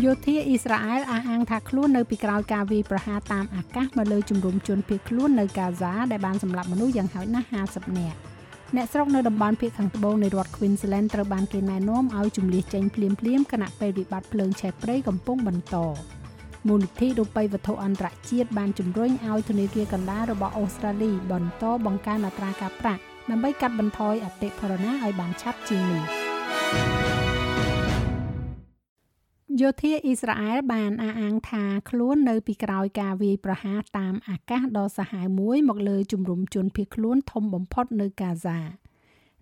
[0.00, 8.18] យោធាអ៊ីស្រាអែលអះអាងថាខ្លួននៅពីក្រោយការវាយប្រហារតាមអាកាសមកលើជំរំជនភៀសខ្លួននៅកាហ្សាដែលបានសម្លាប់មនុស្សយ៉ាងហោចណាស់50នាក់
[8.76, 13.08] អ្នកស្រុកនៅតំបន់ភៀសខាងត្បូងនៃរដ្ឋ Queensland ត្រូវបានគេណែនាំឲ្យជំលះចេញភ្លា
[13.38, 15.76] មៗគណៈពេលវិបត្តិភ្លើងឆេះព្រៃកំពុងបន្ត
[16.68, 23.00] មូលនិធិរូបិយវត្ថុអន្តរជាតិបានជំរុញឲ្យធនាគារកណ្ដាលរបស់អូស្ត្រាលីបន្តបង្កើនអត្រាការប្រាក់
[23.30, 27.11] ដើម្បីកាត់បន្ថយអតិផរណាឲ្យបានឆាប់ជាងនេះ
[29.62, 38.58] យោធាអ៊ីស្រាអែលបានអះអាងថាខ្លួននៅពីក្រោយការវាយប្រហារតាមអាកាសដ៏សាហាវមួយមកលើជំរំជនភៀសខ្លួនធំបំផុតនៅកាហ្សា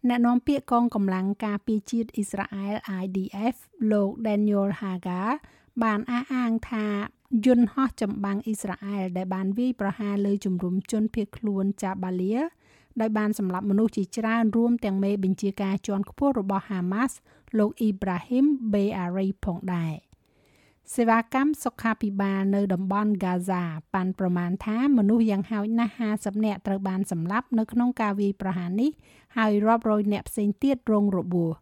[0.09, 3.55] អ្នកនាំពាក្យកងកម្លាំងការពារជាតិអ៊ីស្រាអែល IDF
[3.93, 5.29] លោក Daniel Hagar
[5.83, 6.87] បានអះអាងថា
[7.47, 12.33] យន្តហោះចម្បាំងអ៊ីស្រាអែលដែលបានវាយប្រហារលើជំរំជនភៀសខ្លួនចាបាលី
[13.01, 17.13] ដោយបានសម្លាប់មនុស្សជាច្រើនរួមទាំងមេបញ្ជាការជាន់ខ្ពស់របស់ Hamas
[17.59, 20.10] លោកអ៊ីប្រាហ៊ីមបេអារីផងដែរ
[20.97, 23.63] សេវាកម្មសុខាភិបាលនៅតំបន់ហ្គាហ្សា
[23.95, 28.91] ប៉ាន់ប្រមាណថាមនុស្សយ៉ាងហោចណាស់50នាក់ត្រូវបានសម្លាប់នៅក្នុងការវាយប្រហារនេះ
[29.37, 31.53] ហើយរាប់រយនាក់ផ្សេងទៀតរងរបួស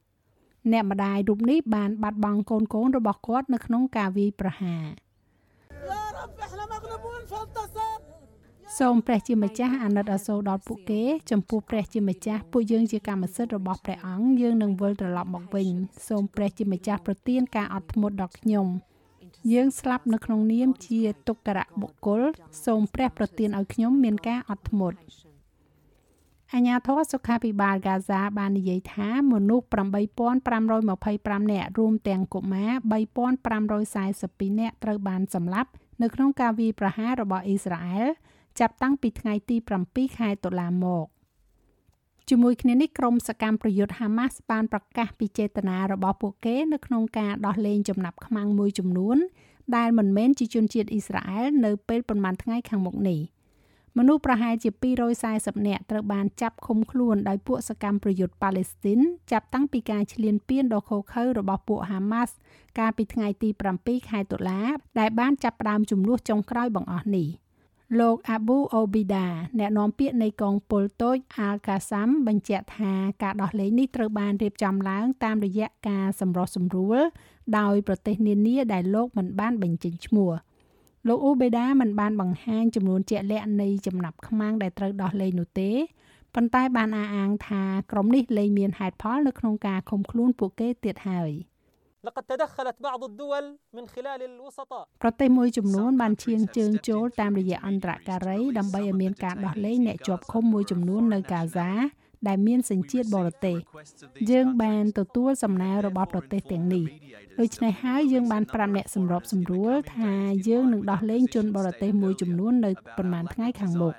[0.72, 4.86] អ្នកម្ដាយរូបនេះបានបាត់បង់កូនកូនរបស់គាត់នៅក្នុងការវាយប្រហារ
[8.78, 15.68] សូមព្រះជាម្ចាស់អាណិតអាសូរដល់ពួកគេ ចំពោះព្រះជាម្ចាស់ពួកយើងជាកម្មសិទ្ធិរបស់ព្រះអង្គយើងនឹងវិលត្រឡប់មកវិញ
[16.08, 18.68] សូមព្រះជាម្ចាស់ប្រទានការអត់ធ្មត់ដល់ខ្ញុំ
[19.52, 22.22] យើងស្លាប់នៅក្នុងនាមជាទុក្ករៈបុគ្គល
[22.64, 24.98] សូមព្រះប្រទានឲ្យខ្ញុំមានការអត់ធ្មត់
[26.54, 32.72] អាញាធរសុខាភិបាលហ្គាហ្សាបាននិយាយថាមនុស្ស8525នាក់រួមទាំងកុមារ
[34.50, 35.70] 3542នាក់ត្រូវបានសម្លាប់
[36.02, 38.06] នៅក្នុងការវាយប្រហាររបស់អ៊ីស្រាអែល
[38.60, 41.06] ចាប់តាំងពីថ្ងៃទី7ខែតុលាមក
[42.30, 49.18] ជាមួយគ្នានេះក្រុមសកម្មប្រយុទ្ធហាម៉ាស់បានប្រកាសពីចេតនារបស់ពួកគេនៅក្នុងការដោះលែងចំណាប់ខ្មាំងមួយចំនួន
[49.76, 53.20] ដែលមិនមែនជាជនជាតិអ៊ីស្រាអែលនៅពេលប្រមាណថ្ងៃខាងមុខនេះ
[53.98, 54.70] មនុស្សប្រហែលជា
[55.18, 59.00] 240នាក់ត្រូវបានចាប់ឃុំខ្លួនដោយពួកសកម្មប្រយុទ្ធប៉ាឡេស្ទីន
[59.32, 62.34] ចាប់តាំងពីការឈ្លានពានដ៏ឃោរឃៅរបស់ពួកហាម៉ាស់
[62.78, 63.48] កាលពីថ្ងៃទី
[63.80, 64.60] 7ខែតុលា
[64.98, 67.28] ដែលបានចាប់ផ្ដើមចំនួនចុងក្រោយបង្អស់នេះ។
[67.96, 69.26] លោក Abu Obida
[69.58, 71.16] អ្នកនាំពាក្យនៃកងពលតូច
[71.46, 76.98] Al-Qassam បញ្ជាក់ថាការដោះលែងនេះត្រូវបានរៀបចំឡើងតាមរយៈការសម្រុះសម្រួល
[77.58, 80.32] ដោយប្រទេសនានាដែលលោកមិនបានបញ្ចេញឈ្មោះ
[81.08, 85.70] លោក Obeda មិនបានបង្ហាញចំនួនជាក់លាក់នៃចំណាប់ខ្មាំងដែលត្រូវដោះលែងនោះទេ
[86.34, 87.62] ប៉ុន្តែបានអះអាងថា
[87.92, 91.30] ក្រុមនេះលែងមានហេតុផលនៅក្នុងការឃុំខ្លួនពួកគេទៀតហើយ។
[92.07, 101.69] لقد تدخلت بعض الدول من خلال الوسطاء ប្រទេសមួយចំនួនបានឈានជើងចូលតាមរយៈអន្តរការីដើម្បីឲ្យមានការដោះលែងអ្នកជាប់ឃុំមួយចំនួននៅកាហ្សា
[102.27, 103.57] ដែលមានសញ្ជាតិបរទេស
[104.31, 106.85] យើងបានទទួលសំណើរបស់ប្រទេសទាំងនេះ
[107.39, 110.13] ដូច្នេះហើយយើងបានប្រាប់អ្នកសម្របសម្រួលថា
[110.49, 113.93] យើងនឹងដោះលែងជនបរទេសមួយចំនួននៅប្រហែលថ្ងៃខាងមុខ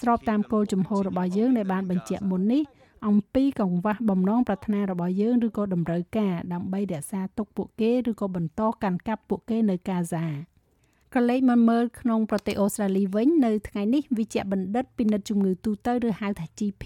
[0.00, 2.62] ស្របតាមគោលជំហររបស់យើងដែលបានបញ្ជាក់មុននេះ
[3.07, 10.25] អំពីកង្វះបំណងប្រាថ្នារបស់យើងឬក៏តម្រូវការដើម្បីរក្សាទុកពួកគេឬក៏បន្តកាន់កាប់ពួកគេនៅកាហ្សា
[11.15, 16.85] ក៏លេខមកមើលក្នុងប្រទេសអូស្ត្រាលីវិញនៅថ្ងៃនេះវិជ្ជបណ្ឌិតពិនិត្យជំងឺទូទៅឬហៅថា GP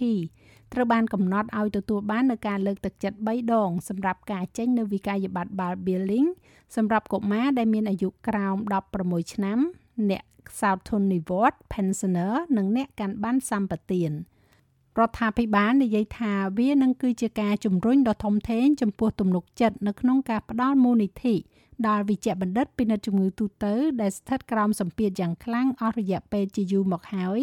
[0.73, 6.27] ត្រូវបានកំណត់ឲ្យទទួលបាននៅការលើកទឹកចិត្ត3ដងសម្រាប់ការចេញនៅវិក័យប័ត្រ Bal Billing
[6.75, 8.57] សម្រាប់កុមារដែលមានអាយុក្រោម
[8.95, 9.59] 16ឆ្នាំ
[10.09, 10.23] អ្នក
[10.59, 14.13] Southern Nivort Pensioner និងអ្នកកាន់ប័ណ្ណសម្បទាន។
[14.99, 21.35] រដ្ឋាភិបាលនិយាយថាវានឹងគឺជាការជំរុញដ៏ធំធេងចំពោះទំនុកចិត្តនៅក្នុងការផ្ដល់មូលនិធិ
[21.87, 27.41] ដល់វិជ្ជបណ្ឌិតពិនិត្យជំងឺទូទៅដែលស្ថិតក្រោមសម្ពាធយ៉ាងខ្លាំងអស់រយៈពេលជាយូរមកហើយ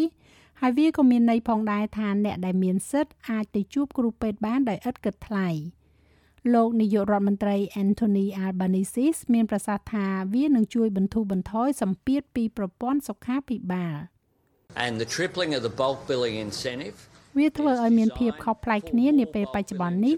[0.61, 5.49] ហើយវាក៏មានន័យផងដែរថាអ្នកដែលមានសិទ្ធិអាចទៅជួបគ្រូពេទ្យបានដោយឥតគិតថ្លៃ
[6.55, 13.97] លោកនាយករដ្ឋមន្ត្រី Anthony Albanese មានប្រសាសន៍ថាវានឹងជួយបន្ធូរបន្ថយសម្ពាធពីប្រព័ន្ធសុខាភិបាល
[14.85, 16.99] And the tripling of the bulk billing incentive
[17.39, 20.17] វាធ្វើឲ្យមានភាពខុសប្លែកគ្នានាពេលបច្ចុប្បន្ននេះ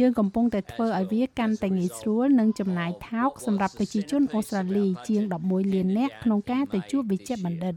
[0.00, 7.74] យើងកំពុងតែធ្វើឲ្យវាកាន់តែងាយស្រួលនិងចំណាយថោកសម្រាប់ប្រជាជនអូស្ត្រាលីជាង11លាននាក់ក្នុងការទៅជួបវិជ្ជបណ្ឌិត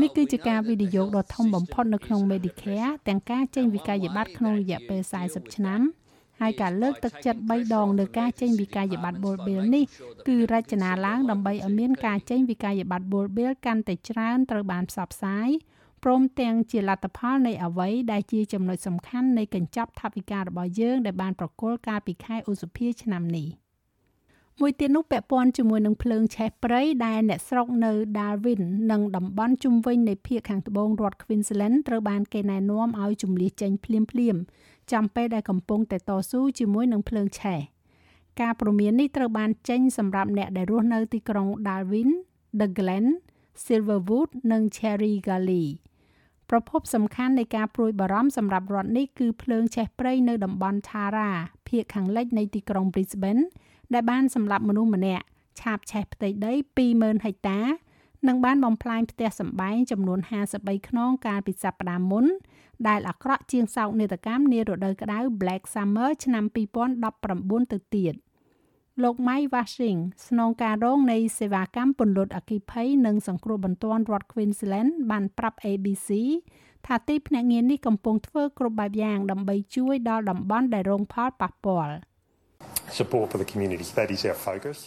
[0.00, 5.80] នេះគឺជាការវិនិយោគដ៏ធំបំផុតនៅក្នុង Medicare ទាំងការចេញវិក័យប័ត្រក្នុងរយៈពេល40ឆ្នាំ
[6.40, 9.84] ហើយការលើកទឹកចិត្ត3ដងលើការចេញវិក័យប័ត្រ Bull Bill នេះ
[10.28, 15.48] គឺរចនាឡើងដើម្បីឲ្យមានការចេញវិក័យប័ត្រ Bull Bill កាន់តែច្រើនត្រូវបានផ្សព្វផ្សាយ
[16.04, 23.48] ព្រមទាំងជាលទ្ធផលនៃអ្វីដែលជាចំណុចសំខាន់នៃកញ្ចប់ថវិការបស់យើងដែលបានប្រគល់កាលពីខែឧសភាឆ្នាំនេះ
[24.60, 34.42] មួយទៀតនោះពាក់ព័ន្ធជាមួយនឹងភ្លើងឆេះព្រៃដែលអ្នកស្រុកនៅ Darwin និងតំបន់ជុំវិញនៃភាគខាងត្បូងរដ្ឋ Queensland ត្រូវបានគេណែនាំឲ្យជំលះចេញភ្លាមៗ
[34.92, 37.60] ចាំពេលដែលកំពុងតែតស៊ូជាមួយនឹងភ្លើងឆេះ
[38.40, 42.10] ការព្រមាននេះត្រូវបានចេញសម្រាប់អ្នកដែលរស់នៅទីក្រុង Darwin,
[42.60, 43.06] The Glen,
[43.64, 45.66] Silverwood និង Cherry Gully
[46.54, 51.30] ប្រភពសំខាន់នៃការព្រួយបារម្ភសម្រាប់រដ្ឋនេះគឺភ្លើងឆេះព្រៃនៅតំបន់ Tara
[51.68, 53.42] ភាគខាងលិចនៃទីក្រុង Brisbane
[53.92, 55.24] ដែលបានសម្លាប់មនុស្សម្នាក់
[55.60, 56.52] ឆាបឆេះផ្ទៃដី
[56.88, 57.60] 20000ហិកតា
[58.28, 60.18] និងបានបំផ្លាញផ្ទះសម្បែងចំនួន
[60.54, 62.24] 53ខ្នងកាលពីសប្តាហ៍មុន
[62.88, 66.44] ដែលអាក្រក់ជាងសោកនាដកម្មនារដូវក្តៅ Black Summer ឆ្នាំ
[67.08, 68.14] 2019ទៅទៀត
[69.00, 76.10] លោក Mike Washing ស្នងការរងនៃសេវាកម្មពន្លត់អគិភ័យនិងសង្គ្រោះបន្ទាន់រដ្ឋ Queensland បានប្រាប់ ABC
[76.86, 81.94] ថាទីភ្នាក់ងារនេះកំពុងធ្វើគ្រប់បែបយ៉ាងដើម្បីជួយដល់តំបន់ដែលរងផលប៉ះពាល់
[82.98, 84.78] support for the communities that is our focus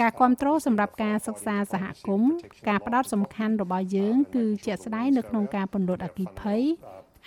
[0.00, 2.32] ការគ្រប់គ្រងសម្រាប់ការសិក្សាសហគមន៍
[2.68, 6.62] ការផ្ដោតសំខាន់របស់យើង គឺជាក់ស្ដែងនៅក្នុងការពន្លត់អគិភ័យ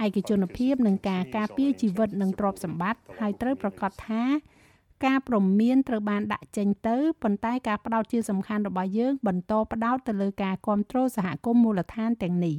[0.06, 4.24] ឯកជនភាពនិងការការពារជីវិតនិងទ្រព្យសម្បត្តិហើយត្រូវប្រកាសថា
[5.04, 12.58] ការព្រមានត្រូវបានដាក់ចេញទៅប៉ុន្តែការផ្ដោតជាសំខាន់របស់យើងបន្តផ្ដោតទៅលើការគ្រប់គ្រងសហគមន៍មូលដ្ឋានទាំងនេះ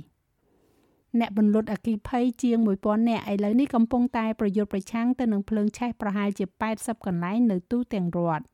[1.21, 6.44] អ្នកបន្លត់អគិភ័យជាង1000នាក់ឥឡូវនេះកំពុងតែប្រយុទ្ធប្រឆាំងទៅនឹងភ្លើងឆេះប្រហែលជា
[6.77, 8.44] 80កន្លែងនៅទូទាំងរដ្ឋ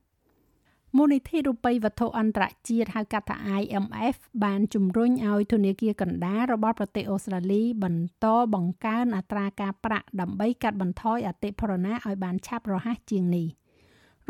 [0.96, 13.46] មូលនិធិរូបិយវត្ថុអន្តរជាតិហៅកាត់ថា IMF បានជំរុញឲ្យធនាគារកណ្ដាលរបស់ប្រទេសអូស្ត្រាលីបន្តបង្កើនអត្រាការប្រាក់ដើម្បីកាត់បន្ថយអតិផរណាឲ្យបានឆាប់រហ័សជាងនេះ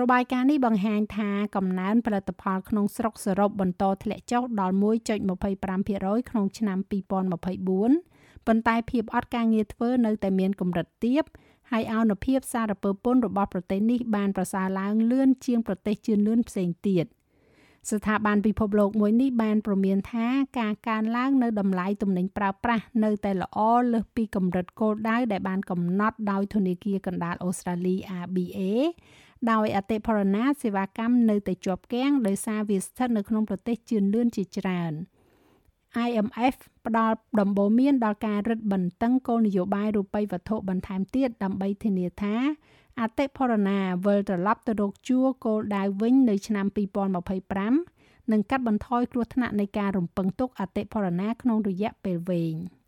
[0.00, 4.74] របាយការណ៍នេះបង្ហាញថាកំណើនផលិតផលក្នុងស្រុកសរុបបន្តធ្លាក់ចុះដល់
[5.36, 6.78] 1.25%ក្នុងឆ្នាំ
[7.42, 11.24] 2024ប៉ុន្តែភាពអត់ការងារធ្វើនៅតែមានកម្រិតទាប
[11.70, 17.06] ហើយអនុភាពសារពើពន្ធរបស់ប្រទេសនេះបានប្រសើរឡើងលឿនជាងប្រទេសជឿនលឿនផ្សេងទៀត
[17.90, 20.26] ស្ថាប័នពិភពលោកមួយនេះបានប្រមានថា
[20.60, 23.58] ការកើនឡើងនៅតម្លៃទំនិញប្រើប្រាស់នៅតែល្អ
[23.92, 28.60] លើសពីកម្រិតគោលដៅដែលបានកំណត់ដោយធនាគារកណ្ដាលអូស្ត្រាលី ABA
[29.50, 34.94] ដោយអតិផរណាសេវាកម្មនៅតែជាប់គាំងដោយសារវាស្ថិតនៅក្នុងប្រទេសជឿនលឿនជាច្រើន។
[36.06, 36.56] IMF
[36.86, 42.34] ផ្ដល់ដំបូន្មានដល់ការរឹតបន្តឹងគោលនយោបាយរូបិយវត្ថុបន្ថែមទៀតដើម្បីធានាថា
[43.00, 46.66] អតិផរណាវិលត្រឡប់ទៅរកជួរគោលដៅវិញនៅឆ្នាំ
[47.68, 52.54] 2025និងកាត់បន្ថយគ្រោះថ្នាក់នៃការរំពឹងទុកអតិផរណាក្នុងរយៈពេលវែង។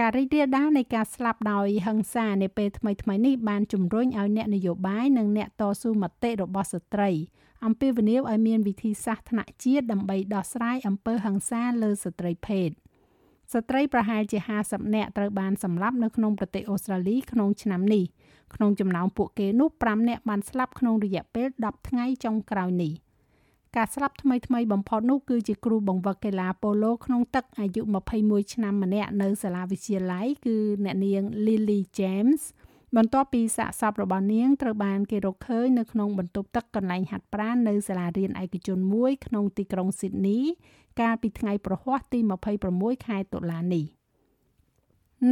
[0.00, 7.10] ការរីករាលដាលនៃការស្លាប់ដោយហិង្សានាពេលថ្មីៗនេះបានជំរុញឲ្យអ្នកនយោបាយនិងអ្នកតស៊ូមតិរបស់ស្ត្រី
[7.64, 12.68] អំពាវនាវឲ្យមានវិធីសាស្ត្រថ្នាក់ជាតិដើម្បីដោះស្រាយអំពើហិង្សាលើស្ត្រីភេទ
[13.52, 18.04] ស្ត្រីប្រហែលជា50នាក់ត្រូវបានសម្លាប់នៅក្នុងប្រទេសអូស្ត្រាលីក្នុងឆ្នាំនេះ
[18.54, 22.94] ក្នុងចំណោមពួកគេនោះ5នាក់បានស្លាប់ក្នុងរយៈពេល10ថ្ងៃចុងក្រោយនេះ។
[23.76, 27.82] ការស្លាប់ថ្មីថ្មីបំផុតនោះគឺជាគ្រូបង្វឹកកីឡាប៉ូឡូក្នុងទឹកអាយុ
[28.16, 32.42] 21ឆ្នាំម្នាក់នៅសាលាវិទ្យាល័យគឺអ្នកនាង Lily James
[32.96, 40.42] បន្ទាប់ពីសាកសពរបស់នាងត្រូវបានគេរកឃើញនៅក្នុងបន្ទប់ទឹកកន្លែងហាត់ប្រាណនៅសាលារៀនឯកជនមួយក្នុងទីក្រុង Sydney
[41.00, 42.18] កាលពីថ្ងៃប្រហ័សទី
[42.62, 43.84] 26ខែតុលានេះ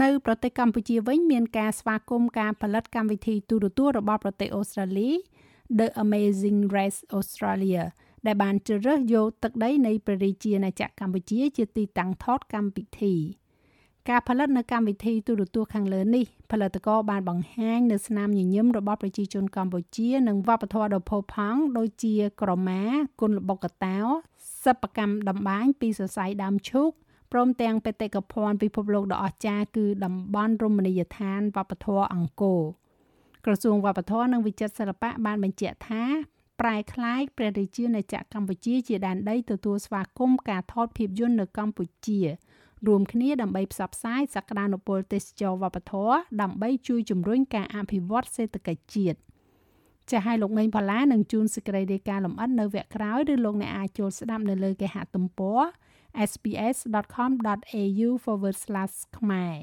[0.02, 5.10] នៅប្រទេសកម្ពុជាវិញមានការស្វាគមន៍ការផលិតកម្មវិធីទូរទស្សន៍របស់ប្រទេសអូស្ត្រាលី
[5.78, 7.84] The Amazing Race Australia
[8.26, 13.14] ដែលបានជ្រើសរើសយកទឹកដីនៃព្រះរាជាណាចក្រកម្ពុជាជាទីតាំងថតកម្មវិធី
[14.08, 22.82] ការផលិតនៅកម្មវិធីទូរទស្សន៍ខាងលើនេះផលិតករបានបង្ហាញនៅស្នាមញញឹមរបស់ប្រជាជនកម្ពុជានិងវប្បធម៌ដ៏ផូរផង់ដូចជាក្រមា
[23.20, 23.98] គុនល្បុក្កតោ
[24.64, 26.90] សិប្បកម្មតម្បាញពីសរសៃដើមឈូក
[27.32, 32.62] ព្រមទាំងបេតិកភណ្ឌពិភពលោកដ៏អស្ចារ្យគឺតំបន់រមណីយដ្ឋានវប្បធម៌អង្គរ
[33.44, 36.04] ក្រសួងវប្បធម៌និងវិចិត្រសិល្បៈបានបញ្ជាក់ថា
[36.61, 42.19] ប្រែคล้ายព្រះរាជាណាចក្រកម្ពុជាជាដែនដីទទួលស្វាគមន៍ការថតភាពយន្តនៅកម្ពុជា
[42.87, 49.17] រួមគ្នាដើម្បីផ្សព្វផ្សាយសក្តានុពលទេសចរវប្បធម៌ដើម្បីជួយជំរុញការអភិវឌ្ឍសេដ្ឋកិច្ចជាតិ
[50.11, 55.61] ចាស់ឲ្យលោកមេងផល្លានឹងជួនសេចក្តីរាយការណ៍លម្អិតនៅវគ្គក្រោយឬលោកអ្នកអាចចូលស្ដាប់នៅលើគេហទំព័រ
[56.29, 58.09] sps.com.au/
[59.17, 59.55] ខ្មែរ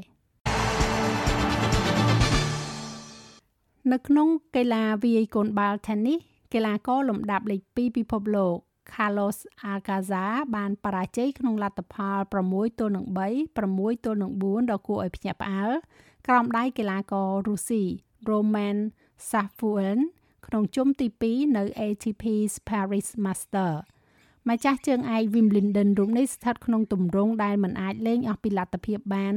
[3.93, 6.21] នៅក្នុងកីឡាវាយកូនបាល់ Tennis
[6.54, 8.58] កីឡាករលំដាប់លេខ2ពិភពលោក
[8.94, 9.38] Carlos
[9.72, 10.12] Alcaraz
[10.56, 13.18] បានបរាជ័យក្នុងលទ្ធផល6ទល់នឹង3
[13.52, 15.72] 6ទល់នឹង4ដ៏គួរឲ្យភ្ញាក់ផ្អើល
[16.28, 17.84] ក្រោមដៃកីឡាកររុស្ស៊ី
[18.30, 18.78] Roman
[19.30, 20.00] Safuin
[20.48, 22.24] ក្នុងជុំទី2នៅ ATP
[22.70, 23.72] Paris Master
[24.50, 29.36] ម្ចាស់ជើងឯក Wimbledon រូបនេះស្ថិតក្នុងទម្រង់ដែលមិនអាចលេងអស់ពីលទ្ធភាពបាន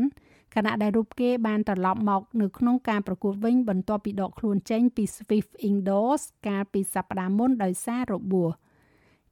[0.55, 8.51] ខណៈដែលរូបគេបានត្រឡប់មកនៅក្នុងការប្រកួតវិញបន្ទាប់ពីដកខ្លួនចេញពី Swift Indoors កាលពីសប្តាហ៍មុនដោយសាររបួស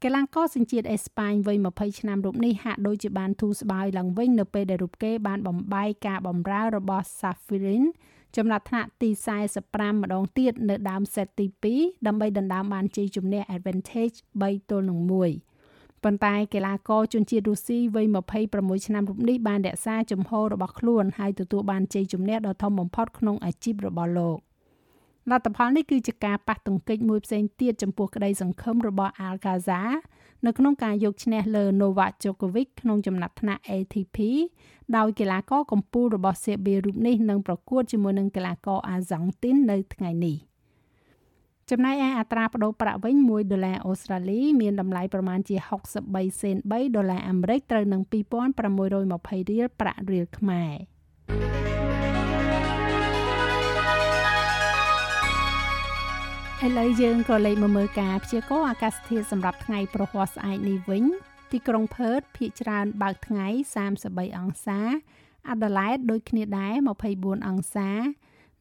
[0.02, 7.84] កីឡាករសញ្ជាតិអេស្ប៉ាញវ័យ20ឆ្នាំរូបនេះហាក់ដូចជាបានធូរស្បើយឡើងវិញនៅពេលដែលរូបគេបានបំបីការបំរើរបស់ Safirin
[8.36, 9.10] ចំណាត់ថ្នាក់ទី
[9.56, 11.46] 45ម្ដងទៀតនៅដើមសេតទី
[11.76, 15.55] 2ដើម្បីដណ្ដើមបានជ័យជំនះ advantage 3ទល់នឹង1
[16.04, 18.06] ប៉ុន្តែកីឡាករជនជាតិរុស្ស៊ីវ័យ
[18.46, 24.38] 26ឆ្នាំរូបនេះបានរក្សាជំហររបស់ខ្លួនហើយទទួលបានជ័យជំនះដ៏ធំបំផុតក្នុងអាជីពរបស់លោក
[25.30, 29.90] លទ្ធផលនេះគឺជាការប៉ះទង្គិចមួយផ្សេងទៀតចំពោះក្តីសង្ឃឹមរបស់ Alcazar
[30.46, 34.16] នៅក្នុងការយកឈ្នះលើ Novak Djokovic ក្នុងចំណាត់ថ្នាក់ ATP
[34.96, 40.36] ដោយកីឡាករកំពូលរបស់សេប៊ីរូបនេះនឹងប្រកួតជាមួយនឹងកីឡាករអាហ្សង់ទីននៅថ្ងៃនេះ
[41.72, 45.56] ចំណែកឯអត្រាប្តូរប្រាក់វិញ1ដុល្លារអូស្ត្រាលីមានតម្លៃប្រមាណជា
[45.98, 50.74] 63សេន3ដុល្លារអាមេរិកត្រូវនឹង2620រៀលប្រាក់រៀលខ្មែរ
[56.66, 61.04] ឥឡូវយើងក៏លេខមកមើលការព្យាករណ៍អាកាសធាតុសម្រាប់ថ្ងៃប្រហ័សស្អែកនេះវិញ
[61.52, 63.46] ទីក្រុងផឺតភាគច្រើនបើកថ្ងៃ
[63.92, 64.80] 33អង្សា
[65.50, 66.74] អាដាលេដដូចគ្នាដែរ
[67.10, 67.90] 24អង្សា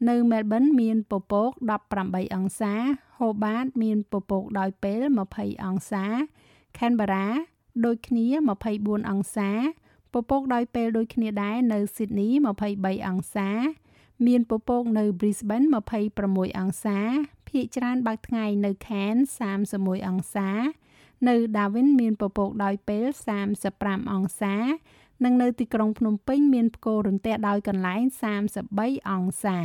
[0.09, 1.51] នៅមែលប៊នមានពពក
[1.91, 2.73] 18អង្សា
[3.19, 5.01] ហូបាត មានពពកដោយពេល
[5.33, 6.05] 20អង្សា
[6.77, 7.27] ខេនបារ៉ា
[7.85, 8.25] ដូចគ្នា
[8.67, 9.49] 24អង្សា
[10.13, 12.29] ពពកដោយពេលដូចគ្នាដែរនៅស៊ីដនី
[12.67, 13.49] 23អង្សា
[14.27, 15.67] មានពពកនៅ Brisbane
[16.13, 16.99] 26អង្សា
[17.49, 19.29] ភាគច្រើនបើកថ្ងៃនៅ Cairns
[19.67, 20.49] 31អង្សា
[21.27, 23.05] នៅ Darwin មានពពកដោយពេល
[23.61, 24.55] 35អង្សា
[25.23, 28.01] និងនៅទីក្រុងភ្នំពេញមានផ្គររន្ទះដោយកន្លែង
[28.55, 29.59] 33អង្សា